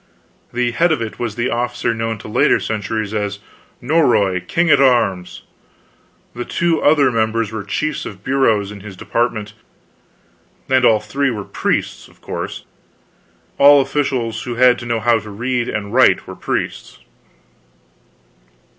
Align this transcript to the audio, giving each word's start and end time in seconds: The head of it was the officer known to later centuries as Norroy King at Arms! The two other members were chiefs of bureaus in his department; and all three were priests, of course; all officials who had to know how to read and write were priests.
The 0.51 0.71
head 0.71 0.91
of 0.91 0.99
it 0.99 1.19
was 1.19 1.35
the 1.35 1.51
officer 1.51 1.93
known 1.93 2.17
to 2.17 2.27
later 2.27 2.59
centuries 2.59 3.13
as 3.13 3.37
Norroy 3.83 4.39
King 4.47 4.71
at 4.71 4.81
Arms! 4.81 5.43
The 6.33 6.43
two 6.43 6.81
other 6.81 7.11
members 7.11 7.51
were 7.51 7.63
chiefs 7.63 8.07
of 8.07 8.23
bureaus 8.23 8.71
in 8.71 8.79
his 8.79 8.97
department; 8.97 9.53
and 10.67 10.83
all 10.85 10.99
three 11.01 11.29
were 11.29 11.43
priests, 11.45 12.07
of 12.07 12.19
course; 12.19 12.65
all 13.59 13.79
officials 13.79 14.41
who 14.41 14.55
had 14.55 14.79
to 14.79 14.87
know 14.87 15.01
how 15.01 15.19
to 15.19 15.29
read 15.29 15.69
and 15.69 15.93
write 15.93 16.25
were 16.25 16.35
priests. 16.35 16.97